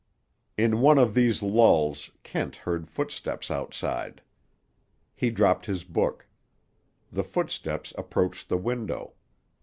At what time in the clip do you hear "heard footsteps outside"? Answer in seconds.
2.55-4.23